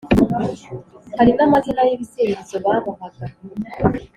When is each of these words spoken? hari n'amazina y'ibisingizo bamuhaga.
hari 1.17 1.31
n'amazina 1.35 1.81
y'ibisingizo 1.87 2.55
bamuhaga. 2.63 3.25